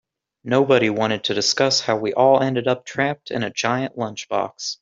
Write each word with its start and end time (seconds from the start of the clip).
Nobody 0.45 0.89
wanted 0.89 1.25
to 1.25 1.35
discuss 1.35 1.81
how 1.81 1.95
we 1.95 2.11
all 2.11 2.41
ended 2.41 2.67
up 2.67 2.87
trapped 2.87 3.29
in 3.29 3.43
a 3.43 3.51
giant 3.53 3.95
lunchbox. 3.97 4.77